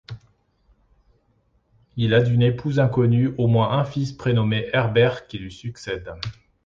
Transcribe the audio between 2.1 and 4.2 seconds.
a d'une épouse inconnue au moins un fils